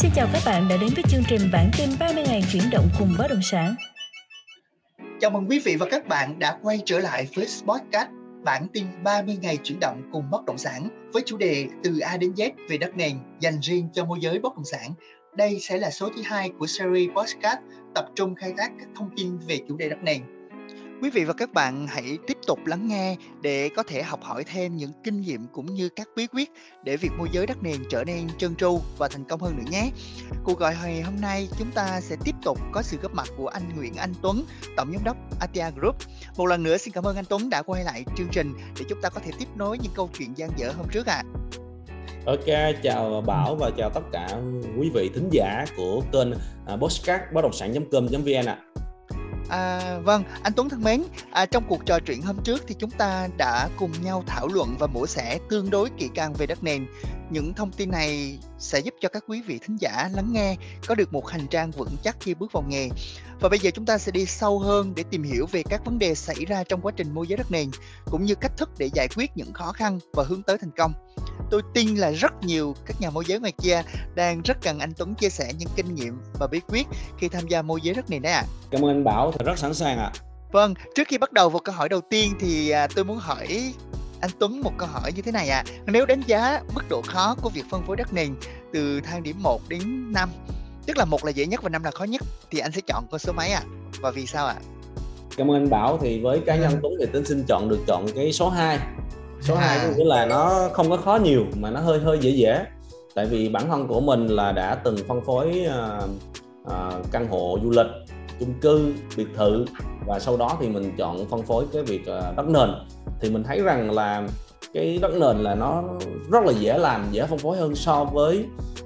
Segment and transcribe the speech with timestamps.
[0.00, 2.88] Xin chào các bạn đã đến với chương trình bản tin 30 ngày chuyển động
[2.98, 3.74] cùng bất động sản.
[5.20, 8.08] Chào mừng quý vị và các bạn đã quay trở lại với Spotcast,
[8.44, 12.16] bản tin 30 ngày chuyển động cùng bất động sản với chủ đề từ A
[12.16, 14.92] đến Z về đất nền dành riêng cho môi giới bất động sản.
[15.36, 17.58] Đây sẽ là số thứ hai của series podcast
[17.94, 20.22] tập trung khai thác các thông tin về chủ đề đất nền
[21.02, 24.44] Quý vị và các bạn hãy tiếp tục lắng nghe để có thể học hỏi
[24.44, 26.50] thêm những kinh nghiệm cũng như các bí quyết
[26.84, 29.70] để việc môi giới đất nền trở nên trơn tru và thành công hơn nữa
[29.70, 29.90] nhé.
[30.44, 33.48] Cuộc gọi hồi hôm nay chúng ta sẽ tiếp tục có sự góp mặt của
[33.48, 34.44] anh Nguyễn Anh Tuấn,
[34.76, 35.96] tổng giám đốc Atia Group.
[36.36, 39.00] Một lần nữa xin cảm ơn anh Tuấn đã quay lại chương trình để chúng
[39.02, 41.22] ta có thể tiếp nối những câu chuyện gian dở hôm trước ạ.
[41.24, 41.48] À.
[42.26, 44.28] Ok, chào Bảo và chào tất cả
[44.78, 46.28] quý vị thính giả của kênh
[46.66, 48.58] à, Postcard bất động sản.com.vn ạ.
[48.60, 48.67] À.
[49.48, 52.90] À, vâng, anh Tuấn thân mến, à, trong cuộc trò chuyện hôm trước thì chúng
[52.90, 56.64] ta đã cùng nhau thảo luận và mổ xẻ tương đối kỹ càng về đất
[56.64, 56.86] nền.
[57.30, 60.56] Những thông tin này sẽ giúp cho các quý vị thính giả lắng nghe
[60.86, 62.88] có được một hành trang vững chắc khi bước vào nghề.
[63.40, 65.98] Và bây giờ chúng ta sẽ đi sâu hơn để tìm hiểu về các vấn
[65.98, 67.70] đề xảy ra trong quá trình môi giới đất nền
[68.10, 70.92] cũng như cách thức để giải quyết những khó khăn và hướng tới thành công
[71.50, 73.82] tôi tin là rất nhiều các nhà môi giới ngoài kia
[74.14, 76.86] đang rất cần anh Tuấn chia sẻ những kinh nghiệm và bí quyết
[77.18, 78.44] khi tham gia môi giới đất nền đấy ạ.
[78.46, 78.48] À.
[78.70, 80.12] Cảm ơn anh Bảo, rất sẵn sàng ạ.
[80.14, 80.20] À.
[80.52, 83.72] Vâng, trước khi bắt đầu vào câu hỏi đầu tiên thì à, tôi muốn hỏi
[84.20, 85.64] anh Tuấn một câu hỏi như thế này ạ.
[85.66, 85.72] À.
[85.86, 88.34] Nếu đánh giá mức độ khó của việc phân phối đất nền
[88.72, 90.28] từ thang điểm 1 đến 5,
[90.86, 93.04] tức là một là dễ nhất và năm là khó nhất thì anh sẽ chọn
[93.10, 93.62] con số mấy ạ?
[93.64, 93.68] À?
[94.00, 94.54] Và vì sao ạ?
[94.56, 94.62] À?
[95.36, 98.06] Cảm ơn anh Bảo thì với cá nhân Tuấn thì tính xin chọn được chọn
[98.14, 98.78] cái số 2
[99.40, 99.60] số à.
[99.60, 102.64] 2 có nghĩa là nó không có khó nhiều mà nó hơi hơi dễ dễ
[103.14, 106.10] tại vì bản thân của mình là đã từng phân phối uh,
[106.62, 107.86] uh, căn hộ du lịch
[108.40, 109.64] chung cư biệt thự
[110.06, 112.70] và sau đó thì mình chọn phân phối cái việc uh, đất nền
[113.20, 114.28] thì mình thấy rằng là
[114.74, 115.84] cái đất nền là nó
[116.30, 118.44] rất là dễ làm dễ phân phối hơn so với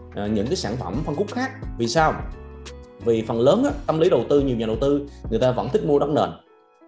[0.09, 1.51] uh, những cái sản phẩm phân khúc khác.
[1.79, 2.15] Vì sao?
[3.05, 5.69] Vì phần lớn á, tâm lý đầu tư nhiều nhà đầu tư người ta vẫn
[5.69, 6.31] thích mua đất nền.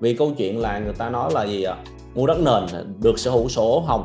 [0.00, 1.76] Vì câu chuyện là người ta nói là gì ạ?
[2.14, 4.04] Mua đất nền được sở hữu sổ hồng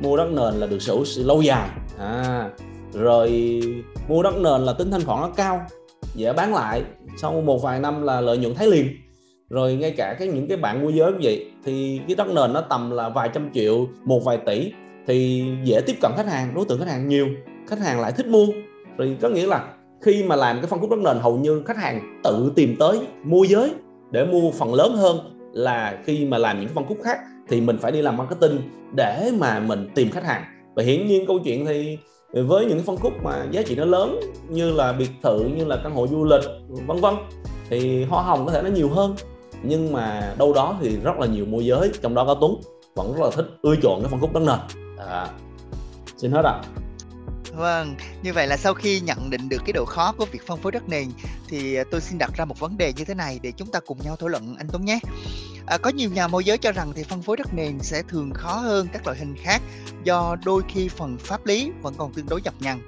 [0.00, 1.68] mua đất nền là được sở hữu lâu dài.
[1.98, 2.50] À,
[2.92, 3.60] rồi
[4.08, 5.66] mua đất nền là tính thanh khoản nó cao
[6.14, 6.82] dễ bán lại
[7.18, 8.86] sau một vài năm là lợi nhuận thấy liền
[9.50, 12.52] rồi ngay cả cái những cái bạn mua giới như vậy, thì cái đất nền
[12.52, 14.72] nó tầm là vài trăm triệu, một vài tỷ,
[15.06, 17.26] thì dễ tiếp cận khách hàng, đối tượng khách hàng nhiều,
[17.66, 18.46] khách hàng lại thích mua.
[18.96, 21.76] Rồi có nghĩa là khi mà làm cái phân khúc đất nền, hầu như khách
[21.76, 23.70] hàng tự tìm tới mua giới
[24.10, 25.18] để mua phần lớn hơn
[25.52, 27.18] là khi mà làm những phân khúc khác,
[27.48, 28.60] thì mình phải đi làm marketing
[28.96, 30.44] để mà mình tìm khách hàng.
[30.74, 31.98] Và hiển nhiên câu chuyện thì
[32.32, 35.76] với những phân khúc mà giá trị nó lớn như là biệt thự, như là
[35.82, 36.42] căn hộ du lịch,
[36.86, 37.14] vân vân,
[37.70, 39.14] thì hoa hồng có thể nó nhiều hơn
[39.62, 42.60] nhưng mà đâu đó thì rất là nhiều môi giới trong đó có Tuấn
[42.94, 44.58] vẫn rất là thích ưa chuộng cái phân khúc đất nền
[44.98, 45.28] à,
[46.16, 46.64] xin hết ạ à.
[47.56, 50.60] Vâng, như vậy là sau khi nhận định được cái độ khó của việc phân
[50.60, 51.08] phối đất nền
[51.48, 53.80] thì à, tôi xin đặt ra một vấn đề như thế này để chúng ta
[53.80, 54.98] cùng nhau thảo luận anh Tuấn nhé.
[55.66, 58.30] À, có nhiều nhà môi giới cho rằng thì phân phối đất nền sẽ thường
[58.34, 59.62] khó hơn các loại hình khác
[60.04, 62.80] do đôi khi phần pháp lý vẫn còn tương đối nhập nhằn.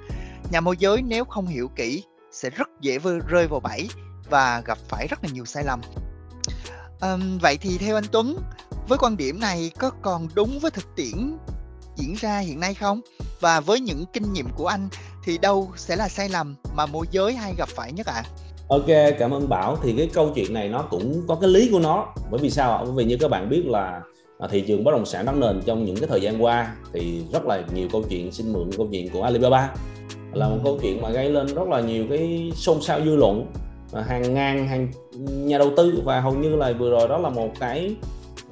[0.51, 3.89] Nhà môi giới nếu không hiểu kỹ sẽ rất dễ rơi vào bẫy
[4.29, 5.81] và gặp phải rất là nhiều sai lầm.
[6.99, 8.37] À, vậy thì theo anh Tuấn,
[8.87, 11.37] với quan điểm này có còn đúng với thực tiễn
[11.95, 13.01] diễn ra hiện nay không?
[13.39, 14.89] Và với những kinh nghiệm của anh
[15.23, 18.13] thì đâu sẽ là sai lầm mà môi giới hay gặp phải nhất ạ?
[18.13, 18.23] À?
[18.67, 19.77] Ok, cảm ơn Bảo.
[19.83, 22.13] Thì cái câu chuyện này nó cũng có cái lý của nó.
[22.31, 22.81] Bởi vì sao ạ?
[22.83, 24.01] Bởi vì như các bạn biết là
[24.39, 27.21] à, thị trường bất động sản đất nền trong những cái thời gian qua thì
[27.33, 29.73] rất là nhiều câu chuyện xin mượn câu chuyện của Alibaba
[30.33, 33.45] là một câu chuyện mà gây lên rất là nhiều cái xôn xao dư luận
[33.93, 34.87] hàng ngàn hàng
[35.27, 36.01] nhà đầu tư.
[36.05, 37.95] Và hầu như là vừa rồi đó là một cái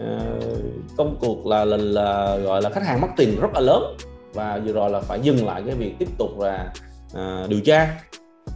[0.03, 0.58] uh,
[0.98, 3.98] công cuộc là, là là gọi là khách hàng mất tiền rất là lớn.
[4.34, 6.74] Và vừa rồi là phải dừng lại cái việc tiếp tục là
[7.12, 8.00] uh, điều tra.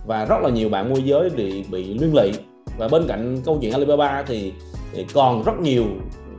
[0.07, 2.31] Và rất là nhiều bạn môi giới bị bị liên lụy.
[2.77, 4.53] Và bên cạnh câu chuyện Alibaba thì,
[4.93, 5.85] thì còn rất nhiều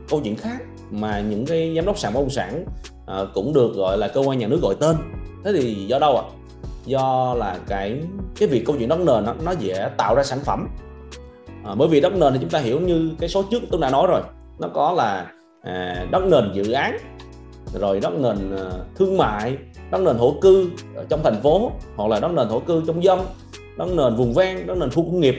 [0.09, 0.57] câu chuyện khác
[0.91, 2.65] mà những cái giám đốc sàn bất động sản
[3.03, 4.95] uh, cũng được gọi là cơ quan nhà nước gọi tên.
[5.43, 6.23] Thế thì do đâu ạ?
[6.85, 8.01] Do là cái
[8.39, 10.67] cái việc câu chuyện đất nền nó, nó dễ tạo ra sản phẩm.
[11.65, 13.89] À, bởi vì đất nền thì chúng ta hiểu như cái số trước tôi đã
[13.89, 14.21] nói rồi.
[14.59, 15.31] Nó có là
[15.61, 16.97] à, đất nền dự án
[17.73, 19.57] rồi đất nền à, thương mại
[19.91, 23.03] đất nền thổ cư ở trong thành phố hoặc là đất nền thổ cư trong
[23.03, 23.19] dân
[23.77, 25.35] đất nền vùng ven đất nền khu công nghiệp.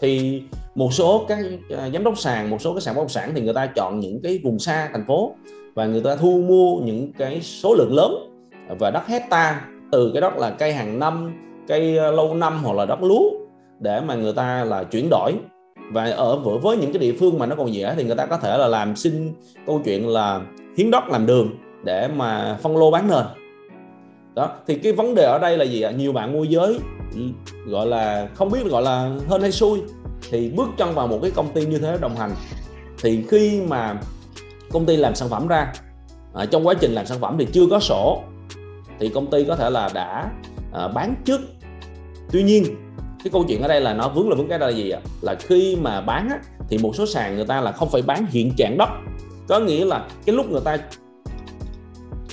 [0.00, 0.42] Thì
[0.74, 1.38] một số các
[1.78, 4.00] à, giám đốc sàn một số cái sàn bất động sản thì người ta chọn
[4.00, 5.34] những cái vùng xa thành phố
[5.74, 8.14] và người ta thu mua những cái số lượng lớn
[8.78, 9.60] và đất hecta
[9.92, 11.32] từ cái đất là cây hàng năm
[11.68, 13.30] cây ờ, lâu năm hoặc là đất lúa
[13.80, 15.32] để mà người ta là chuyển đổi.
[15.92, 18.36] Và ở với những cái địa phương mà nó còn dễ thì người ta có
[18.36, 19.32] thể là làm xin
[19.66, 20.40] câu chuyện là
[20.76, 21.50] hiến đất làm đường
[21.84, 23.24] để mà phân lô bán nền.
[24.34, 25.90] Đó thì cái vấn đề ở đây là gì ạ?
[25.90, 26.78] Nhiều bạn môi giới
[27.14, 27.20] ừ,
[27.66, 29.82] gọi là không biết gọi là hơn hay xui
[30.30, 32.30] thì bước chân vào một cái công ty như thế đồng hành.
[33.02, 34.00] Thì khi mà
[34.72, 35.72] công ty làm sản phẩm ra
[36.34, 38.22] à, trong quá trình làm sản phẩm thì chưa có sổ
[39.02, 40.30] thì công ty có thể là đã
[40.72, 41.40] à, bán trước.
[42.32, 42.64] Tuy nhiên
[43.24, 45.00] cái câu chuyện ở đây là nó vướng là vướng cái là gì ạ?
[45.20, 46.38] Là khi mà bán á,
[46.68, 48.88] thì một số sàn người ta là không phải bán hiện trạng đất
[49.48, 50.76] có nghĩa là cái lúc người ta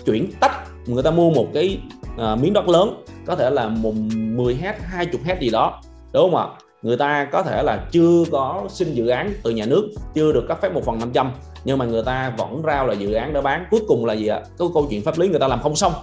[0.06, 0.52] chuyển tách
[0.86, 1.80] người ta mua một cái
[2.18, 5.82] à, miếng đất lớn có thể là một 10 hết 20 hết gì đó
[6.14, 6.48] đúng không ạ?
[6.82, 10.46] Người ta có thể là chưa có xin dự án từ nhà nước chưa được
[10.48, 11.32] cấp phép một phần 500
[11.66, 13.66] nhưng mà người ta vẫn rao là dự án đã bán.
[13.72, 14.42] Cuối cùng là gì ạ?
[14.60, 15.94] Cái câu chuyện pháp lý người ta làm không xong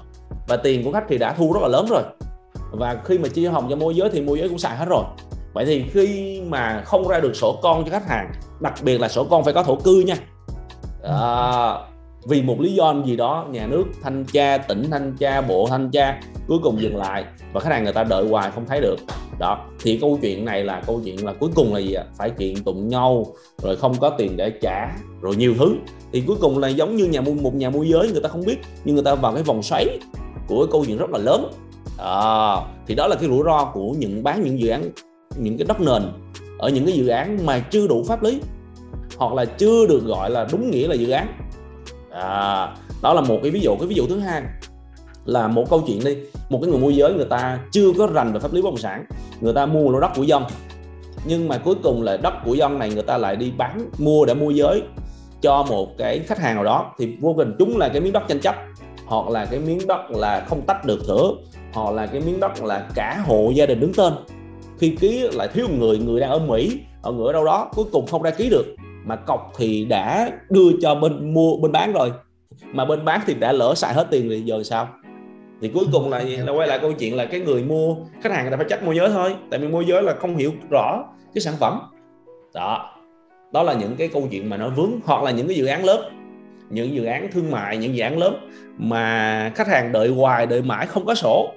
[0.47, 2.03] và tiền của khách thì đã thu rất là lớn rồi.
[2.73, 5.05] Và khi mà chia hồng cho môi giới thì môi giới cũng xài hết rồi.
[5.53, 9.09] Vậy thì khi mà không ra được sổ con cho khách hàng đặc biệt là
[9.09, 10.17] sổ con phải có thổ cư nha.
[11.03, 11.75] À,
[12.29, 15.91] vì một lý do gì đó nhà nước thanh tra tỉnh thanh tra bộ thanh
[15.91, 18.97] tra cuối cùng dừng lại và khách hàng người ta đợi hoài không thấy được.
[19.39, 22.05] Đó thì câu chuyện này là câu chuyện là cuối cùng là gì ạ?
[22.19, 23.27] Phải kiện tụng nhau
[23.63, 24.89] rồi không có tiền để trả
[25.21, 25.75] rồi nhiều thứ.
[26.13, 28.45] Thì cuối cùng là giống như nhà mua một nhà môi giới người ta không
[28.47, 29.99] biết nhưng người ta vào cái vòng xoáy
[30.47, 31.51] của cái câu chuyện rất là lớn.
[31.99, 32.57] À,
[32.87, 34.91] thì đó là cái rủi ro của những bán những dự án
[35.37, 36.03] những cái đất nền
[36.59, 38.41] ở những cái dự án mà chưa đủ pháp lý
[39.17, 41.27] hoặc là chưa được gọi là đúng nghĩa là dự án.
[42.11, 43.77] À, đó là một cái ví dụ.
[43.77, 44.43] Cái ví dụ thứ hai
[45.25, 46.17] là một câu chuyện đi.
[46.51, 48.77] Một cái người môi giới người ta chưa có rành về pháp lý bất động
[48.77, 49.05] sản
[49.41, 50.43] người ta mua lô đất của dân.
[51.27, 54.25] Nhưng mà cuối cùng là đất của dân này người ta lại đi bán mua
[54.25, 54.83] để môi giới
[55.43, 56.95] cho một cái khách hàng nào đó.
[56.99, 58.55] Thì vô tình chúng là cái miếng đất tranh chấp
[59.07, 61.31] hoặc là cái miếng đất là không tách được thửa,
[61.73, 64.13] hoặc là cái miếng đất là cả hộ gia đình đứng tên.
[64.79, 67.71] Khi ký lại thiếu một người người đang ở Mỹ, ở người ở đâu đó,
[67.75, 68.77] cuối cùng không ra ký được.
[69.05, 72.13] Mà cọc thì đã đưa cho bên mua, bên bán rồi.
[72.73, 74.89] Mà bên bán thì đã lỡ xài hết tiền thì giờ sao?
[75.61, 78.43] Thì cuối cùng là là quay lại câu chuyện là cái người mua, khách hàng
[78.43, 79.35] người ta phải trách môi giới thôi.
[79.51, 81.05] Tại vì môi giới là không hiểu rõ
[81.35, 81.81] cái sản phẩm.
[82.55, 82.93] Đó.
[83.53, 85.85] Đó là những cái câu chuyện mà nó vướng, hoặc là những cái dự án
[85.85, 86.01] lớn
[86.71, 90.63] những dự án thương mại những dự án lớn mà khách hàng đợi hoài đợi
[90.63, 91.53] mãi không có sổ.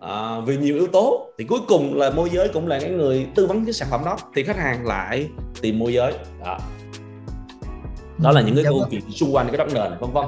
[0.00, 1.30] À, vì nhiều yếu tố.
[1.38, 4.00] Thì cuối cùng là môi giới cũng là cái người tư vấn cái sản phẩm
[4.04, 4.16] đó.
[4.34, 5.28] Thì khách hàng lại
[5.60, 6.12] tìm môi giới.
[6.44, 6.58] Đó.
[8.18, 8.88] Đó là những cái dạ câu vâng.
[8.90, 10.24] chuyện xung quanh cái đất nền vân vân.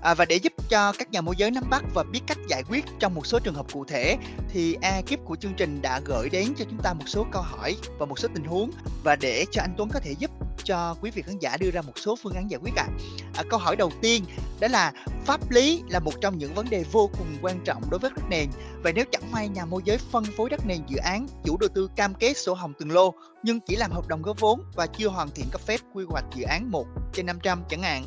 [0.00, 2.62] À, và để giúp cho các nhà môi giới nắm bắt và biết cách giải
[2.68, 4.16] quyết trong một số trường hợp cụ thể
[4.48, 7.76] thì ekip của chương trình đã gửi đến cho chúng ta một số câu hỏi
[7.98, 8.70] và một số tình huống
[9.04, 10.30] và để cho anh Tuấn có thể giúp
[10.64, 12.86] cho quý vị khán giả đưa ra một số phương án giải quyết ạ.
[12.86, 12.94] À.
[13.34, 14.24] À, câu hỏi đầu tiên
[14.60, 14.92] đó là
[15.26, 18.22] pháp lý là một trong những vấn đề vô cùng quan trọng đối với đất
[18.30, 18.48] nền
[18.82, 21.68] và nếu chẳng may nhà môi giới phân phối đất nền dự án chủ đầu
[21.74, 24.86] tư cam kết sổ hồng từng lô nhưng chỉ làm hợp đồng góp vốn và
[24.86, 28.04] chưa hoàn thiện cấp phép quy hoạch dự án 1 trên 500 chẳng hạn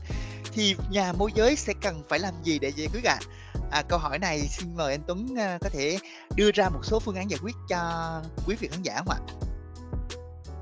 [0.54, 3.20] thì nhà môi giới sẽ cần phải làm gì để giải quyết ạ?
[3.20, 3.28] À?
[3.72, 5.98] à, câu hỏi này xin mời anh Tuấn à, có thể
[6.36, 7.78] đưa ra một số phương án giải quyết cho
[8.48, 9.20] quý vị khán giả không ạ?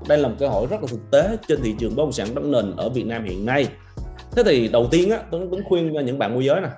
[0.08, 2.34] Đây là một câu hỏi rất là thực tế trên thị trường bất động sản
[2.34, 3.68] đất nền ở Việt Nam hiện nay.
[4.32, 6.68] Thế thì đầu tiên á, Tuấn Tuấn khuyên cho những bạn môi giới nè,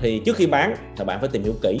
[0.00, 1.78] thì trước khi bán thì bạn phải tìm hiểu kỹ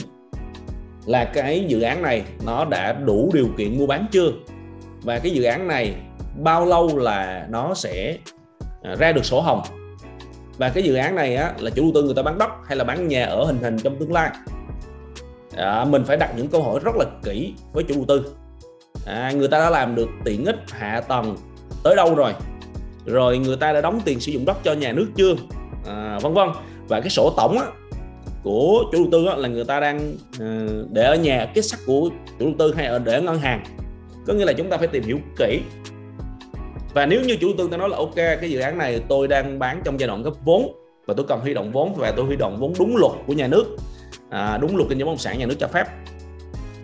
[1.06, 4.28] là cái dự án này nó đã đủ điều kiện mua bán chưa
[5.02, 5.94] và cái dự án này
[6.42, 8.16] bao lâu là nó sẽ
[8.82, 9.62] à, ra được sổ hồng
[10.58, 12.76] và cái dự án này á, là chủ đầu tư người ta bán đất hay
[12.76, 14.30] là bán nhà ở hình thành trong tương lai?
[15.56, 18.34] À, mình phải đặt những câu hỏi rất là kỹ với chủ đầu tư.
[19.06, 21.36] À, người ta đã làm được tiện ích hạ tầng
[21.84, 22.32] tới đâu rồi?
[23.06, 25.34] Rồi người ta đã đóng tiền sử dụng đất cho nhà nước chưa?
[25.86, 26.48] À, vân vân.
[26.88, 27.66] Và cái sổ tổng á,
[28.42, 31.80] của chủ đầu tư á, là người ta đang à, để ở nhà cái sắc
[31.86, 32.08] của
[32.38, 33.64] chủ đầu tư hay ở để ở ngân hàng.
[34.26, 35.60] Có nghĩa là chúng ta phải tìm hiểu kỹ
[36.94, 39.58] và nếu như chủ tư ta nói là ok cái dự án này tôi đang
[39.58, 40.72] bán trong giai đoạn cấp vốn
[41.06, 43.46] và tôi cần huy động vốn và tôi huy động vốn đúng luật của nhà
[43.46, 43.76] nước
[44.30, 45.86] à, đúng luật kinh doanh bất động sản nhà nước cho phép.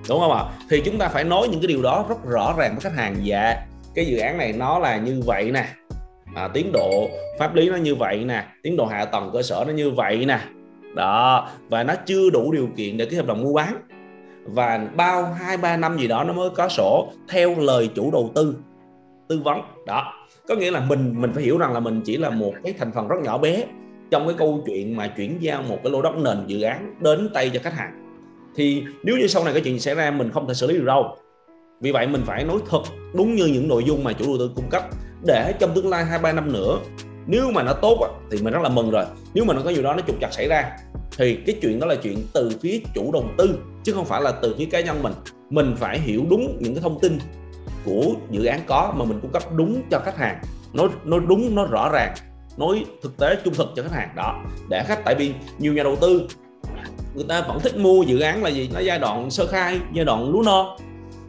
[0.08, 0.44] Đúng không ạ?
[0.70, 3.16] Thì chúng ta phải nói những cái điều đó rất rõ ràng với khách hàng.
[3.22, 3.56] Dạ
[3.94, 5.64] cái dự án này nó là như vậy nè.
[6.34, 8.44] À, tiến độ pháp lý nó như vậy nè.
[8.62, 10.38] Tiến độ hạ tầng cơ sở nó như vậy nè.
[10.94, 13.74] Đó và nó chưa đủ điều kiện để ký hợp đồng mua bán.
[14.44, 18.30] Và bao hai ba năm gì đó nó mới có sổ theo lời chủ đầu
[18.34, 18.56] tư
[19.28, 19.60] tư vấn
[19.90, 20.12] đó.
[20.48, 22.92] Có nghĩa là mình mình phải hiểu rằng là mình chỉ là một cái thành
[22.92, 23.64] phần rất nhỏ bé
[24.10, 27.30] trong cái câu chuyện mà chuyển giao một cái lô đất nền dự án đến
[27.34, 27.92] tay cho khách hàng.
[28.56, 30.84] Thì nếu như sau này cái chuyện xảy ra, mình không thể xử lý được
[30.84, 31.16] đâu.
[31.80, 32.82] Vì vậy mình phải nói thật
[33.14, 34.82] đúng như những nội dung mà chủ đầu tư cung cấp.
[35.26, 36.78] Để trong tương lai hai ba năm nữa,
[37.26, 39.04] nếu mà nó tốt thì mình rất là mừng rồi.
[39.34, 40.76] Nếu mà nó có gì đó nó trục chặt xảy ra,
[41.18, 44.32] thì cái chuyện đó là chuyện từ phía chủ đầu tư, chứ không phải là
[44.42, 45.12] từ phía cá nhân mình.
[45.50, 47.18] Mình phải hiểu đúng những cái thông tin
[47.84, 50.42] của dự án có mà mình cung cấp đúng cho khách hàng.
[50.72, 52.14] Nói nói đúng nó rõ ràng,
[52.56, 54.08] nói thực tế, trung thực cho khách hàng.
[54.16, 56.26] Đó, để khách, tại vì nhiều nhà đầu tư,
[57.14, 58.70] người ta vẫn thích mua dự án là gì?
[58.74, 60.66] Nó giai đoạn sơ khai, giai đoạn lúa non,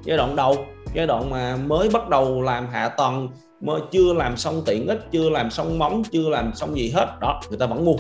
[0.04, 0.56] giai đoạn đầu,
[0.94, 3.30] giai đoạn mà mới bắt đầu làm hạ tầng
[3.62, 7.08] mà chưa làm xong tiện ích, chưa làm xong móng, chưa làm xong gì hết.
[7.20, 7.96] Đó, người ta vẫn mua.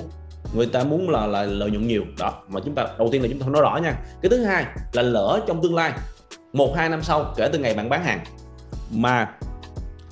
[0.53, 2.03] Người ta muốn là là lợi nhuận nhiều.
[2.19, 3.95] Đó, mà chúng ta, đầu tiên là chúng ta nói rõ nha.
[4.21, 5.91] Cái thứ hai là lỡ trong tương lai
[6.53, 8.19] một hai năm sau kể từ ngày bạn bán hàng.
[8.91, 9.29] Mà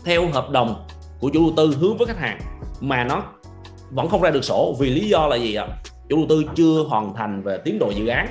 [0.05, 0.85] theo hợp đồng
[1.19, 2.39] của chủ đầu tư hướng với khách hàng
[2.79, 3.23] mà nó
[3.91, 5.67] vẫn không ra được sổ vì lý do là gì ạ?
[6.09, 8.27] Chủ đầu tư chưa hoàn thành về tiến độ dự án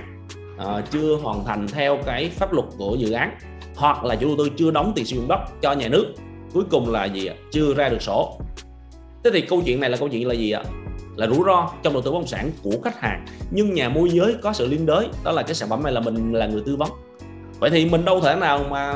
[0.59, 3.39] à, chưa hoàn thành theo cái pháp luật của dự án
[3.77, 6.07] hoặc là chủ đầu tư chưa đóng tiền sử dụng đất cho nhà nước.
[6.55, 7.35] Cuối cùng là gì ạ?
[7.51, 8.41] Chưa ra được sổ.
[9.25, 10.63] Thế thì câu chuyện này là câu chuyện là gì ạ?
[11.17, 13.27] Là rủi ro trong đầu tư bất động sản của khách hàng.
[13.51, 16.01] Nhưng nhà môi giới có sự liên đới đó là cái sản phẩm này là
[16.01, 16.89] mình là người tư vấn
[17.59, 18.95] vậy thì mình đâu thể nào mà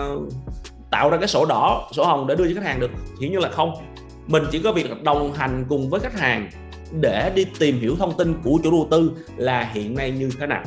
[0.90, 2.90] tạo ra cái sổ đỏ sổ hồng để đưa cho khách hàng được?
[3.20, 3.72] Hiển như là không.
[4.26, 6.50] Mình chỉ có việc đồng hành cùng với khách hàng
[7.00, 10.46] để đi tìm hiểu thông tin của chủ đầu tư là hiện nay như thế
[10.46, 10.62] nào.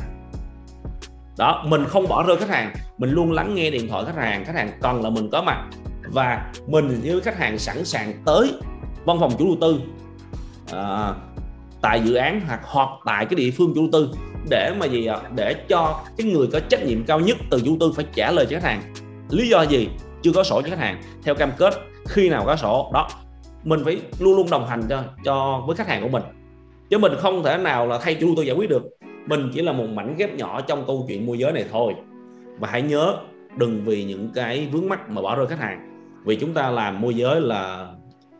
[1.38, 4.44] Đó mình không bỏ rơi khách hàng mình luôn lắng nghe điện thoại khách hàng
[4.44, 5.64] khách hàng cần là mình có mặt
[6.12, 8.52] và mình với khách hàng sẵn sàng tới
[9.04, 9.80] văn phòng chủ đầu tư
[10.72, 11.14] à,
[11.80, 14.18] tại dự án hoặc hoặc tại cái địa phương chủ đầu tư
[14.50, 15.20] để mà gì ạ?
[15.36, 18.46] Để cho cái người có trách nhiệm cao nhất từ chủ tư phải trả lời
[18.50, 18.80] cho khách hàng.
[19.30, 19.88] Lý do gì?
[20.22, 21.02] Chưa có sổ cho khách hàng.
[21.22, 21.74] Theo cam kết,
[22.08, 23.08] khi nào có sổ, đó,
[23.64, 26.22] mình phải luôn luôn đồng hành cho cho với khách hàng của mình.
[26.90, 28.82] Chứ mình không thể nào là thay chủ tư giải quyết được.
[29.26, 31.94] Mình chỉ là một mảnh ghép nhỏ trong câu chuyện môi giới này thôi.
[32.58, 33.16] Và hãy nhớ,
[33.56, 35.92] đừng vì những cái vướng mắt mà bỏ rơi khách hàng.
[36.24, 37.88] Vì chúng ta làm môi giới là,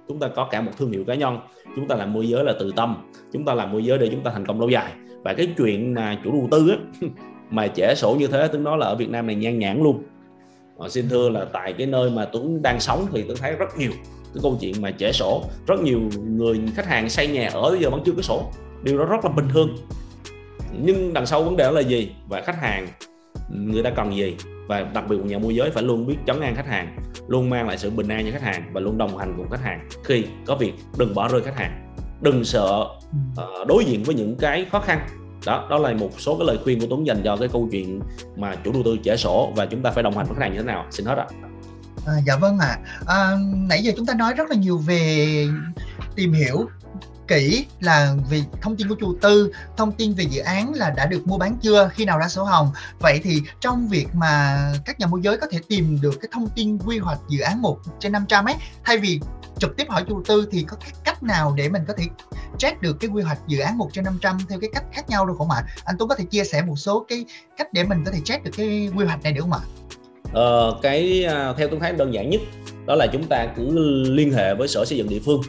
[0.09, 1.39] chúng ta có cả một thương hiệu cá nhân.
[1.77, 2.97] Chúng ta làm môi giới là từ tâm.
[3.33, 4.93] Chúng ta làm môi giới để chúng ta thành công lâu dài
[5.27, 6.77] và cái chuyện mà chủ đầu tư á,
[7.51, 10.03] mà trẻ sổ như thế tôi nói là ở Việt Nam này nhan nhản luôn.
[10.79, 13.79] À, xin thưa là tại cái nơi mà Tuấn đang sống thì tôi thấy rất
[13.79, 13.91] nhiều
[14.35, 15.45] cái câu chuyện mà trẻ sổ.
[15.67, 18.51] Rất nhiều người khách hàng xây nhà ở bây giờ vẫn chưa có sổ.
[18.83, 19.77] Điều đó rất là bình thường.
[20.83, 22.13] Nhưng đằng sau vấn đề là gì?
[22.29, 22.87] Và khách hàng
[23.51, 24.37] người ta cần gì?
[24.69, 26.97] Và đặc biệt nhà môi giới phải luôn biết chấn an khách hàng
[27.29, 29.63] luôn mang lại sự bình an cho khách hàng và luôn đồng hành cùng khách
[29.63, 31.86] hàng khi có việc đừng bỏ rơi khách hàng
[32.21, 32.87] đừng sợ
[33.33, 35.09] uh, đối diện với những cái khó khăn.
[35.47, 38.01] Đó đó là một số cái lời khuyên của Tuấn dành cho cái câu chuyện
[38.37, 40.53] mà chủ đầu tư trẻ sổ và chúng ta phải đồng hành với khách hàng
[40.53, 40.87] như thế nào.
[40.91, 41.27] Xin hết ạ.
[42.07, 42.79] À, dạ vâng ạ.
[43.07, 43.17] À.
[43.17, 43.37] à,
[43.69, 45.47] nãy giờ chúng ta nói rất là nhiều về
[46.15, 46.69] tìm hiểu
[47.29, 51.07] kỹ là vì thông tin của chủ tư thông tin về dự án là đã
[51.07, 52.71] được mua bán chưa khi nào ra sổ hồng.
[52.99, 56.49] Vậy thì trong việc mà các nhà môi giới có thể tìm được cái thông
[56.49, 58.55] tin quy hoạch dự án 1 trên 500 ấy
[58.85, 59.21] thay vì
[59.59, 62.05] trực tiếp hỏi chủ đầu tư thì có cái cách nào để mình có thể
[62.59, 65.27] check được cái quy hoạch dự án 1 trên 500 theo cái cách khác nhau
[65.27, 65.65] được không ạ?
[65.85, 67.25] Anh Tuấn có thể chia sẻ một số cái
[67.57, 69.61] cách để mình có thể check được cái quy hoạch này được không ạ?
[70.33, 72.41] Ờ, cái à, theo tôi thấy đơn giản nhất
[72.87, 73.71] đó là chúng ta cứ
[74.11, 75.41] liên hệ với sở xây dựng địa phương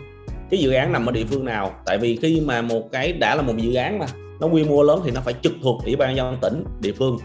[0.50, 3.36] cái dự án nằm ở địa phương nào tại vì khi mà một cái đã
[3.36, 4.06] là một dự án mà
[4.40, 7.18] nó quy mô lớn thì nó phải trực thuộc ủy ban nhân tỉnh địa phương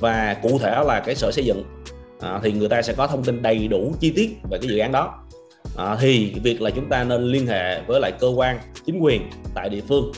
[0.00, 1.64] và cụ thể là cái sở xây dựng
[2.20, 4.78] à, thì người ta sẽ có thông tin đầy đủ chi tiết về cái dự
[4.78, 5.23] án đó
[5.76, 9.22] à, thì việc là chúng ta nên liên hệ với lại cơ quan chính quyền
[9.54, 10.12] tại địa phương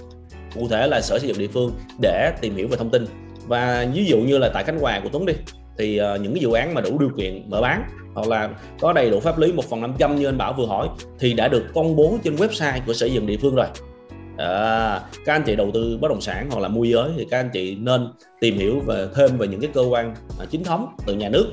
[0.55, 1.73] cụ thể là sở xây dựng địa phương
[2.03, 3.07] để tìm hiểu về thông tin.
[3.47, 5.33] Và ví dụ như là tại khánh hòa của tuấn đi
[5.79, 7.85] thì uh, những cái dự án mà đủ điều kiện mở bán
[8.15, 10.89] hoặc là có đầy đủ pháp lý một phần 500 như anh Bảo vừa hỏi
[11.19, 13.67] thì đã được công bố trên website của sở dựng địa phương rồi.
[14.37, 17.41] À, các anh chị đầu tư bất động sản hoặc là môi giới thì các
[17.41, 18.09] anh chị nên
[18.41, 21.53] tìm hiểu về thêm về những cái cơ quan à, chính thống từ nhà nước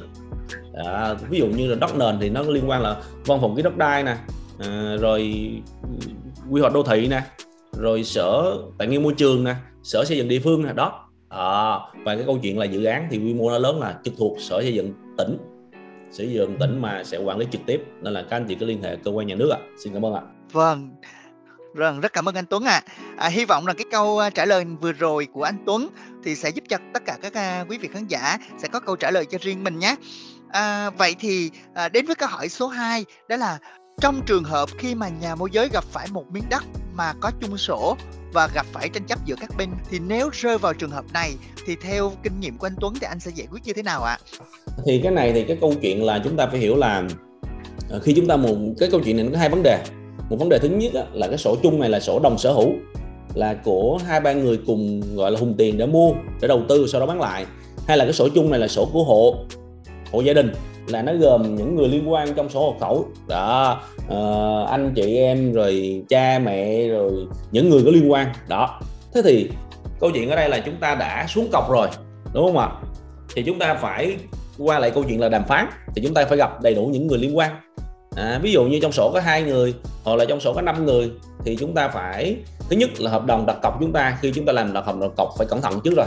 [0.73, 3.61] à, ví dụ như là đất nền thì nó liên quan là văn phòng ký
[3.61, 4.15] đất đai nè
[4.59, 5.51] à, rồi
[6.49, 7.21] quy hoạch đô thị nè
[7.71, 11.73] rồi sở tài nguyên môi trường nè sở xây dựng địa phương nè đó à,
[12.03, 14.37] và cái câu chuyện là dự án thì quy mô nó lớn là trực thuộc
[14.39, 15.37] sở xây dựng tỉnh
[16.11, 18.65] xây dựng tỉnh mà sẽ quản lý trực tiếp nên là các anh chị cứ
[18.65, 19.67] liên hệ cơ quan nhà nước ạ à.
[19.77, 20.89] xin cảm ơn ạ vâng
[21.73, 22.81] Vâng, rất cảm ơn anh Tuấn ạ.
[22.85, 22.93] À.
[23.17, 25.89] À, hy vọng là cái câu à, trả lời vừa rồi của anh Tuấn
[26.23, 28.95] thì sẽ giúp cho tất cả các à, quý vị khán giả sẽ có câu
[28.95, 29.95] trả lời cho riêng mình nhé.
[30.53, 33.59] À, vậy thì à, đến với câu hỏi số 2 đó là
[34.01, 37.31] trong trường hợp khi mà nhà môi giới gặp phải một miếng đất mà có
[37.41, 37.97] chung sổ
[38.33, 41.33] và gặp phải tranh chấp giữa các bên thì nếu rơi vào trường hợp này
[41.65, 44.03] thì theo kinh nghiệm của anh Tuấn thì anh sẽ giải quyết như thế nào
[44.03, 44.17] ạ?
[44.85, 47.03] Thì cái này thì cái câu chuyện là chúng ta phải hiểu là
[47.89, 49.83] ờ, khi chúng ta một cái câu chuyện này nó có hai vấn đề.
[50.29, 52.73] Một vấn đề thứ nhất là cái sổ chung này là sổ đồng sở hữu
[53.33, 56.87] là của hai ba người cùng gọi là hùng tiền để mua để đầu tư
[56.87, 57.45] sau đó bán lại
[57.87, 59.35] hay là cái sổ chung này là sổ của hộ
[60.13, 60.51] hộ gia đình
[60.87, 63.05] là nó gồm những người liên quan trong sổ hộ khẩu.
[63.27, 67.11] Đó uh, anh chị em rồi cha mẹ rồi
[67.51, 68.27] những người có liên quan.
[68.47, 68.79] Đó.
[69.13, 69.49] Thế thì
[69.99, 71.87] câu chuyện ở đây là chúng ta đã xuống cọc rồi
[72.33, 72.69] đúng không ạ?
[73.35, 74.15] Thì chúng ta phải
[74.57, 75.67] qua lại câu chuyện là đàm phán.
[75.95, 77.51] Thì chúng ta phải gặp đầy đủ những người liên quan.
[78.15, 80.85] À, ví dụ như trong sổ có hai người hoặc là trong sổ có 5
[80.85, 81.11] người
[81.45, 82.35] thì chúng ta phải
[82.69, 84.17] thứ nhất là hợp đồng đặt cọc chúng ta.
[84.21, 86.05] Khi chúng ta làm hợp đồng đặt cọc phải cẩn thận trước rồi.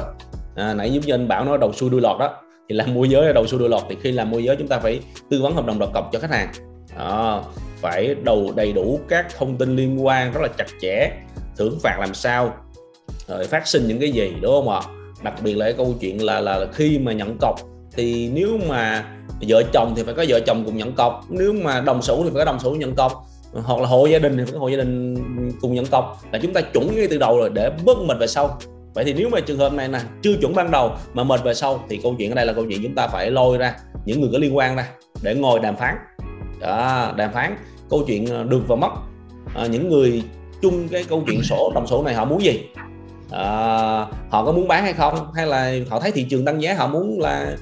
[0.56, 2.34] À, nãy giống như anh bảo nói đầu xuôi đuôi lọt đó
[2.68, 4.68] thì làm môi giới là đầu xu đôi lọt thì khi làm môi giới chúng
[4.68, 6.52] ta phải tư vấn hợp đồng đặt cọc cho khách hàng.
[6.96, 7.40] À,
[7.80, 11.10] phải đầu đầy đủ các thông tin liên quan rất là chặt chẽ
[11.56, 12.54] thưởng phạt làm sao
[13.28, 14.80] rồi phát sinh những cái gì đúng không ạ?
[15.22, 17.60] Đặc biệt là cái câu chuyện là là khi mà nhận cọc
[17.96, 19.04] thì nếu mà
[19.48, 22.22] vợ chồng thì phải có vợ chồng cùng nhận cọc nếu mà đồng sở thì
[22.22, 24.68] phải có đồng sở nhận cọc hoặc là hộ gia đình thì phải có hộ
[24.68, 25.16] gia đình
[25.60, 26.20] cùng nhận cọc.
[26.32, 28.58] Là chúng ta chuẩn ngay từ đầu rồi để bớt mình về sau
[28.96, 31.54] vậy thì nếu mà trường hợp này nè chưa chuẩn ban đầu mà mệt về
[31.54, 34.20] sau thì câu chuyện ở đây là câu chuyện chúng ta phải lôi ra những
[34.20, 34.88] người có liên quan ra
[35.22, 35.94] để ngồi đàm phán.
[36.60, 37.56] Đó, đàm phán
[37.90, 38.90] câu chuyện ờ, được và mất.
[39.54, 40.22] À, những người
[40.62, 42.60] chung cái câu chuyện sổ đồng sổ này họ muốn gì?
[43.30, 43.44] À,
[44.30, 45.32] họ có muốn bán hay không?
[45.34, 47.56] Hay là họ thấy thị trường tăng giá họ muốn là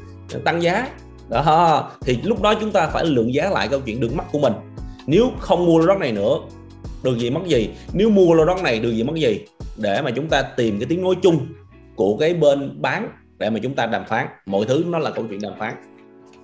[0.45, 0.88] tăng giá?
[1.29, 4.38] Đó thì lúc đó chúng ta phải lượng giá lại câu chuyện được mất của
[4.38, 4.53] mình.
[5.07, 6.38] Nếu không mua lô đất này nữa
[7.05, 7.71] được gì mất gì?
[7.93, 9.41] Nếu mua lô đất này được gì mất gì?
[9.77, 11.47] Để mà chúng ta tìm cái tiếng nói chung
[11.97, 13.09] của cái bên bán
[13.39, 14.27] để mà chúng ta đàm phán.
[14.47, 15.75] Mọi thứ nó là câu chuyện đàm phán.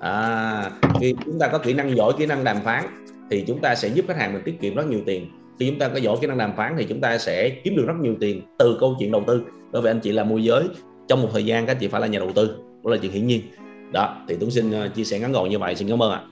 [0.01, 2.85] À, khi chúng ta có kỹ năng giỏi kỹ năng đàm phán
[3.31, 5.31] thì chúng ta sẽ giúp khách hàng mình tiết kiệm rất nhiều tiền.
[5.61, 7.85] Khi chúng ta có giỏi kỹ năng đàm phán thì chúng ta sẽ kiếm được
[7.87, 9.43] rất nhiều tiền từ câu chuyện đầu tư.
[9.73, 10.65] Bởi vì anh chị là môi giới
[11.09, 12.57] trong một thời gian các chị phải là nhà đầu tư.
[12.85, 13.41] Đó là chuyện hiển nhiên.
[13.93, 15.75] Đó thì tuấn xin ờ, chia sẻ ngắn gọn như vậy.
[15.75, 16.23] Xin cảm ơn ạ.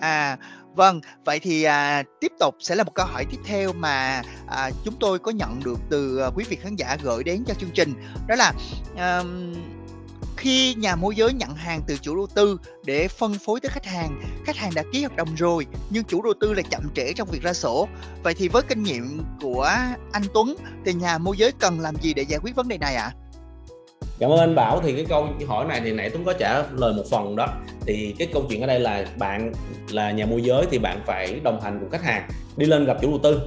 [0.00, 0.36] À
[0.78, 4.70] Vâng, vậy thì à, tiếp tục sẽ là một câu hỏi tiếp theo mà à,
[4.84, 7.70] chúng tôi có nhận được từ à, quý vị khán giả gửi đến cho chương
[7.74, 7.94] trình
[8.28, 8.52] đó là
[8.96, 9.22] à,
[10.36, 13.86] khi nhà môi giới nhận hàng từ chủ đầu tư để phân phối tới khách
[13.86, 17.12] hàng, khách hàng đã ký hợp đồng rồi nhưng chủ đầu tư lại chậm trễ
[17.12, 17.88] trong việc ra sổ.
[18.22, 19.70] Vậy thì với kinh nghiệm của
[20.12, 22.94] anh Tuấn thì nhà môi giới cần làm gì để giải quyết vấn đề này
[22.94, 23.12] ạ?
[23.14, 23.27] À?
[24.20, 24.80] Cảm ơn anh bảo.
[24.80, 27.46] Thì cái câu hỏi này thì nãy tuấn có trả lời một phần đó.
[27.86, 29.52] Thì cái câu chuyện ở đây là bạn
[29.90, 32.28] là nhà môi giới thì bạn phải đồng hành cùng khách hàng.
[32.56, 33.40] Đi lên gặp chủ đầu tư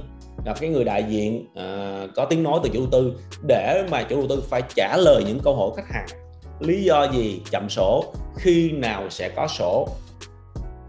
[0.44, 3.14] gặp cái người đại diện uh, có tiếng nói từ chủ đầu tư
[3.48, 6.06] để mà chủ đầu tư phải trả lời những câu hỏi khách hàng.
[6.60, 7.42] Lý do gì?
[7.50, 8.04] Chậm sổ.
[8.36, 9.88] Khi nào sẽ có sổ?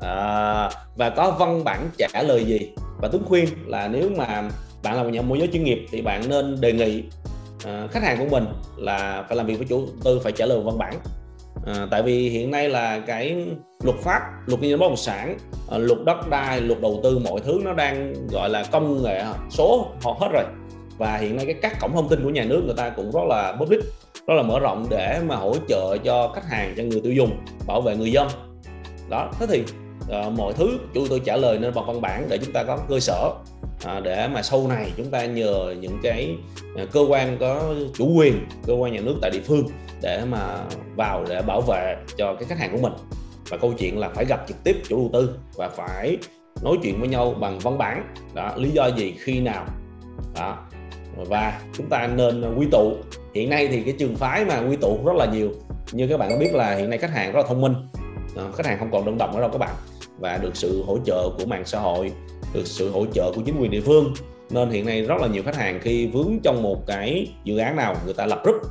[0.02, 2.72] À, và có văn bản trả lời gì?
[3.02, 4.50] Và tuấn khuyên là nếu mà
[4.84, 7.04] bạn là một nhà môi giới chuyên nghiệp thì bạn nên đề nghị
[7.66, 8.46] à, khách hàng của mình
[8.78, 10.94] là phải làm việc với chủ tư phải trả lời văn bản.
[11.66, 13.46] À, tại vì hiện nay là cái
[13.84, 15.38] luật pháp luật kinh doanh bất động sản
[15.72, 19.24] à, luật đất đai luật đầu tư mọi thứ nó đang gọi là công nghệ
[19.50, 20.44] số họ hết rồi.
[20.98, 23.24] Và hiện nay cái các cổng thông tin của nhà nước người ta cũng rất
[23.30, 23.80] là public
[24.28, 27.32] rất là mở rộng để mà hỗ trợ cho khách hàng cho người tiêu dùng
[27.68, 28.28] bảo vệ người dân.
[29.10, 29.64] Đó thế thì
[30.02, 32.78] uh, mọi thứ chúng tôi trả lời nên bằng văn bản để chúng ta có
[32.90, 33.34] cơ sở
[33.86, 36.36] à, để mà sau này chúng ta nhờ những cái
[36.76, 38.34] à, cơ quan có chủ quyền
[38.68, 39.68] cơ quan nhà nước tại địa phương
[40.02, 40.58] để mà
[40.96, 42.94] vào để bảo vệ cho cái khách hàng của mình.
[43.50, 46.18] Và câu chuyện là phải gặp trực tiếp chủ đầu tư và phải
[46.64, 48.14] nói chuyện với nhau bằng văn bản.
[48.34, 49.66] Đó lý do gì khi nào?
[50.36, 50.58] Đó
[51.16, 52.94] và chúng ta nên quy tụ.
[53.34, 55.52] Hiện nay thì cái trường phái mà quy tụ rất là nhiều.
[55.92, 57.74] Như các bạn biết là hiện nay khách hàng rất là thông minh
[58.36, 59.76] khách hàng không còn đơn độc nữa đâu các bạn.
[60.20, 62.12] Và được sự hỗ trợ của mạng xã hội
[62.54, 64.14] được sự hỗ trợ của chính quyền địa phương.
[64.50, 67.76] Nên hiện nay rất là nhiều khách hàng khi vướng trong một cái dự án
[67.76, 68.62] nào người ta lập group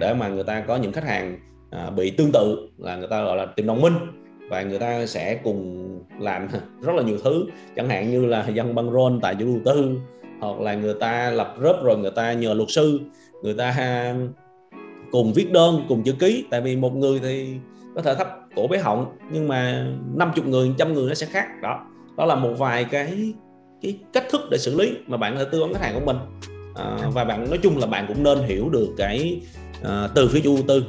[0.00, 1.38] để mà người ta có những khách hàng
[1.70, 3.94] à, bị tương tự là người ta gọi là tìm đồng minh.
[4.50, 6.48] Và người ta sẽ cùng làm
[6.82, 7.44] rất là nhiều thứ.
[7.76, 9.98] Chẳng hạn như là dân băng rôn tại chủ đầu tư
[10.40, 13.00] hoặc là người ta lập group rồi người ta nhờ luật sư
[13.42, 13.74] người ta
[15.10, 16.44] cùng viết đơn cùng chữ ký.
[16.50, 17.54] Tại vì một người thì
[17.98, 21.46] có thể thấp cổ bé họng nhưng mà 50 người trăm người nó sẽ khác.
[21.62, 23.32] Đó đó là một vài cái
[23.82, 26.06] cái cách thức để xử lý mà bạn có thể tư vấn khách hàng của
[26.06, 26.16] mình.
[26.74, 29.40] À, và bạn nói chung là bạn cũng nên hiểu được cái
[29.84, 30.84] à, từ phía chủ đầu tư.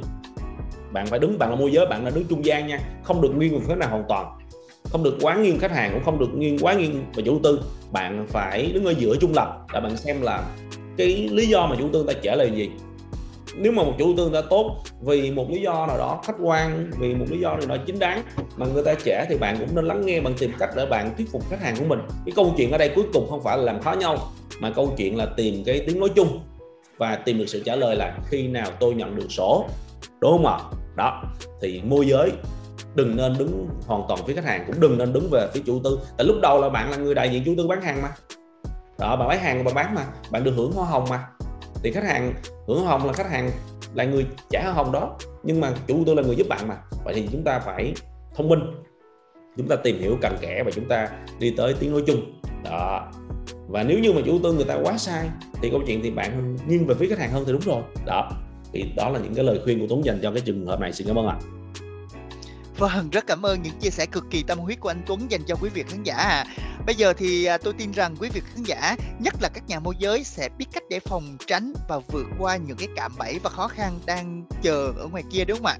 [0.92, 3.34] Bạn phải đứng bạn là môi giới bạn là đứng trung gian nha không được
[3.36, 4.38] nghiêng về phía nào hoàn toàn.
[4.84, 7.40] Không được quá nghiêng khách hàng cũng không được nghiêng quá nghiêng về chủ đầu
[7.42, 7.60] tư.
[7.92, 10.44] Bạn phải đứng ở giữa trung lập là bạn xem là
[10.96, 12.70] cái lý do mà chủ đầu tư ta trả lời gì
[13.56, 16.90] nếu mà một chủ tư ta tốt vì một lý do nào đó khách quan,
[16.98, 18.22] vì một lý do nào đó chính đáng
[18.56, 21.14] mà người ta trẻ thì bạn cũng nên lắng nghe bằng tìm cách để bạn
[21.16, 21.98] thuyết phục khách hàng của mình.
[22.26, 24.18] Cái câu chuyện ở đây cuối cùng không phải là làm khó nhau,
[24.60, 26.40] mà câu chuyện là tìm cái tiếng nói chung
[26.98, 29.64] và tìm được sự trả lời là khi nào tôi nhận được sổ.
[30.20, 30.58] Đúng không ạ?
[30.96, 31.22] Đó,
[31.62, 32.32] thì môi giới
[32.94, 35.80] đừng nên đứng hoàn toàn phía khách hàng, cũng đừng nên đứng về phía chủ
[35.84, 35.98] tư.
[36.16, 38.08] Tại lúc đầu là bạn là người đại diện chủ tư bán hàng mà.
[38.98, 41.24] Đó, bạn bán hàng bạn bán mà, bạn được hưởng hoa hồng mà
[41.82, 42.34] thì khách hàng
[42.66, 43.50] hưởng hồng là khách hàng
[43.94, 45.16] là người trả hoa hồng đó.
[45.42, 46.76] Nhưng mà chủ tư là người giúp bạn mà.
[47.04, 47.94] Vậy thì chúng ta phải
[48.36, 48.60] thông minh.
[49.56, 51.08] Chúng ta tìm hiểu cặn kẽ và chúng ta
[51.40, 52.40] đi tới tiếng nói chung.
[52.64, 53.12] Đó.
[53.68, 55.28] Và nếu như mà chủ tư người ta quá sai,
[55.62, 57.82] thì câu chuyện thì bạn nghiêng về phía khách hàng hơn thì đúng rồi.
[58.06, 58.30] Đó.
[58.72, 60.92] Thì đó là những cái lời khuyên của Tuấn dành cho cái trường hợp này.
[60.92, 61.38] Xin cảm ơn ạ.
[62.80, 65.40] Vâng, rất cảm ơn những chia sẻ cực kỳ tâm huyết của anh Tuấn dành
[65.46, 66.44] cho quý vị khán giả à.
[66.86, 69.80] Bây giờ thì à, tôi tin rằng quý vị khán giả, nhất là các nhà
[69.80, 73.38] môi giới sẽ biết cách để phòng tránh và vượt qua những cái cạm bẫy
[73.42, 75.78] và khó khăn đang chờ ở ngoài kia đúng không ạ?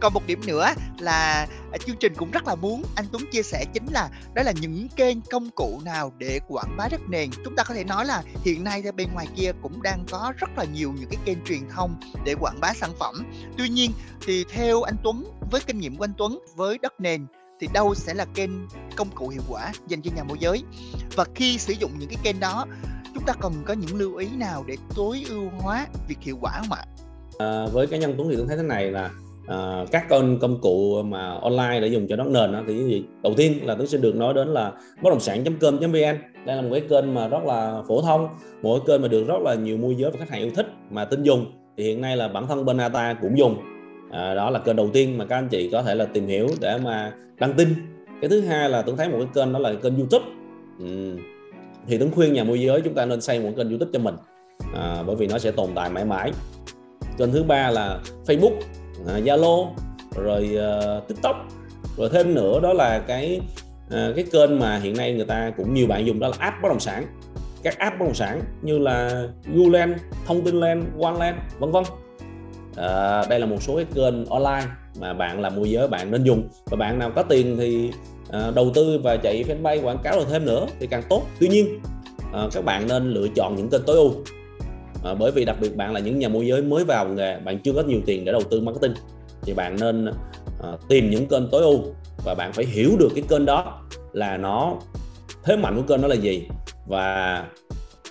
[0.00, 0.66] Còn một điểm nữa
[0.98, 4.42] là à, chương trình cũng rất là muốn anh Tuấn chia sẻ chính là đó
[4.42, 7.30] là những kênh công cụ nào để quảng bá đất nền.
[7.44, 10.50] Chúng ta có thể nói là hiện nay bên ngoài kia cũng đang có rất
[10.56, 13.26] là nhiều những cái kênh truyền thông để quảng bá sản phẩm.
[13.58, 13.90] Tuy nhiên
[14.26, 17.26] thì theo anh Tuấn với kinh nghiệm của anh Tuấn với đất nền
[17.60, 18.50] thì đâu sẽ là kênh
[18.96, 20.62] công cụ hiệu quả dành cho nhà môi giới?
[21.16, 22.66] Và khi sử dụng những cái kênh đó
[23.14, 26.52] chúng ta cần có những lưu ý nào để tối ưu hóa việc hiệu quả
[26.58, 26.84] không ạ?
[27.38, 29.10] À, với cá nhân Tuấn thì tôi thấy thế này là
[29.46, 33.04] à, các con công cụ mà online để dùng cho đất nền đó, thì gì
[33.22, 34.72] đầu tiên là tôi sẽ được nói đến là
[35.02, 38.28] bất động sản.com.vn đây là một cái kênh mà rất là phổ thông
[38.62, 40.66] một cái kênh mà được rất là nhiều môi giới và khách hàng yêu thích
[40.90, 41.46] mà tin dùng.
[41.76, 43.56] Thì hiện nay là bản thân bên Ata cũng dùng.
[44.10, 46.48] À, đó là kênh đầu tiên mà các anh chị có thể là tìm hiểu
[46.60, 47.68] để mà đăng tin.
[48.20, 50.24] Cái thứ hai là tôi thấy một cái kênh đó là kênh YouTube.
[50.78, 51.16] Ừ.
[51.86, 54.14] thì tôi khuyên nhà môi giới chúng ta nên xây một kênh YouTube cho mình
[54.74, 56.32] à, bởi vì nó sẽ tồn tại mãi mãi.
[57.18, 58.60] Kênh thứ ba là Facebook.
[59.06, 59.66] À, Zalo
[60.16, 60.56] rồi
[60.98, 61.36] uh, TikTok
[61.96, 63.40] rồi thêm nữa đó là cái
[63.86, 66.62] uh, cái kênh mà hiện nay người ta cũng nhiều bạn dùng đó là app
[66.62, 67.06] bất động sản.
[67.62, 69.26] Các app bất động sản như là
[69.60, 69.92] Uland,
[70.26, 71.84] Thông tin Land, OneLand vân vân.
[72.76, 74.66] À, đây là một số cái kênh online
[75.00, 76.48] mà bạn là môi giới bạn nên dùng.
[76.70, 77.90] Và bạn nào có tiền thì
[78.30, 81.22] à, đầu tư và chạy fanpage quảng cáo rồi thêm nữa thì càng tốt.
[81.40, 81.80] Tuy nhiên
[82.32, 84.12] à, các bạn nên lựa chọn những kênh tối ưu
[85.04, 87.58] à, bởi vì đặc biệt bạn là những nhà môi giới mới vào nghề bạn
[87.58, 88.94] chưa có nhiều tiền để đầu tư marketing
[89.42, 90.06] thì bạn nên
[90.62, 91.80] à, tìm những kênh tối ưu
[92.24, 93.82] và bạn phải hiểu được cái kênh đó
[94.12, 94.76] là nó
[95.44, 96.48] thế mạnh của kênh đó là gì
[96.86, 97.44] và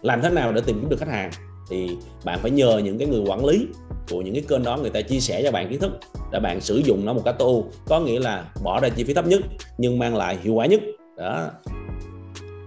[0.01, 1.31] làm thế nào để tìm kiếm được khách hàng.
[1.69, 1.89] Thì
[2.25, 3.67] bạn phải nhờ những cái người quản lý
[4.09, 5.91] của những cái kênh đó người ta chia sẻ cho bạn kiến thức
[6.31, 7.65] để bạn sử dụng nó một cách tối ưu.
[7.87, 9.41] Có nghĩa là bỏ ra chi phí thấp nhất
[9.77, 10.81] nhưng mang lại hiệu quả nhất.
[11.17, 11.49] Đó.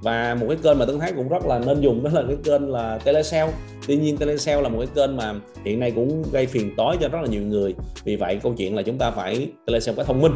[0.03, 2.37] Và một cái kênh mà tôi thấy cũng rất là nên dùng đó là cái
[2.45, 3.53] kênh là telesale
[3.87, 7.09] tuy nhiên telesale là một cái kênh mà hiện nay cũng gây phiền toái cho
[7.09, 7.75] rất là nhiều người.
[8.05, 10.33] Vì vậy câu chuyện là chúng ta phải telesale phải thông minh.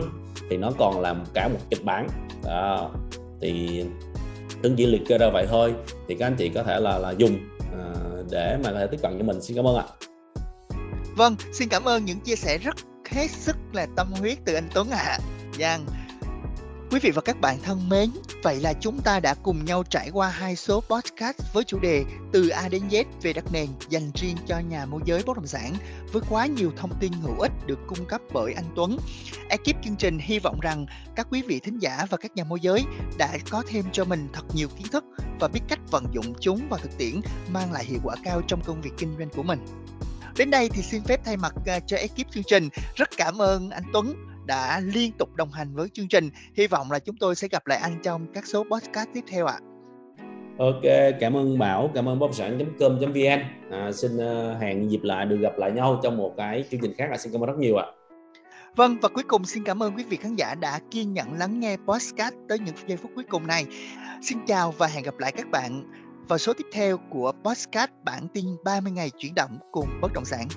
[0.51, 2.09] Thì nó còn là cả một kịch bản.
[2.45, 2.91] Đó.
[3.41, 3.85] thì
[4.63, 5.75] Tuấn chỉ liệt kê ra vậy thôi.
[6.09, 7.39] Thì các anh chị có thể là là dùng
[7.79, 7.85] à,
[8.31, 9.43] để mà có thể tiếp cận cho mình.
[9.43, 9.85] Xin cảm ơn ạ.
[11.17, 12.77] Vâng xin cảm ơn những chia sẻ rất
[13.11, 14.99] hết sức là tâm huyết từ anh Tuấn ạ.
[14.99, 15.19] À.
[15.59, 15.87] Giang
[16.91, 18.11] Quý vị và các bạn thân mến,
[18.43, 22.05] vậy là chúng ta đã cùng nhau trải qua hai số podcast với chủ đề
[22.33, 25.47] từ A đến Z về đất nền dành riêng cho nhà môi giới bất động
[25.47, 25.75] sản
[26.13, 28.99] với quá nhiều thông tin hữu ích được cung cấp bởi anh Tuấn.
[29.49, 32.61] Ekip chương trình hy vọng rằng các quý vị thính giả và các nhà môi
[32.61, 32.85] giới
[33.19, 35.05] đã có thêm cho mình thật nhiều kiến thức
[35.41, 38.61] và biết cách vận dụng chúng vào thực tiễn mang lại hiệu quả cao trong
[38.65, 39.59] công việc kinh doanh của mình.
[40.37, 43.71] Đến đây thì xin phép thay mặt à, cho ekip chương trình rất cảm ơn
[43.71, 46.31] anh Tuấn đã liên tục đồng hành với chương trình.
[46.55, 49.47] Hy vọng là chúng tôi sẽ gặp lại anh trong các số podcast tiếp theo
[49.47, 49.59] ạ.
[49.59, 49.67] À.
[50.59, 50.83] Ok,
[51.21, 53.41] cảm ơn Bảo, cảm ơn bất sản.com.vn.
[53.71, 56.95] À, xin uh, hẹn dịp lại được gặp lại nhau trong một cái chương trình
[56.99, 57.09] khác.
[57.11, 57.85] À, xin cảm ơn rất nhiều ạ.
[57.87, 57.93] À.
[58.77, 61.61] Vâng và cuối cùng xin cảm ơn quý vị khán giả đã kiên nhẫn lắng
[61.61, 63.67] nghe podcast tới những giây phút cuối cùng này.
[64.23, 65.83] Xin chào và hẹn gặp lại các bạn
[66.29, 70.25] vào số tiếp theo của podcast bản tin 30 ngày chuyển động cùng bất động
[70.25, 70.49] sản.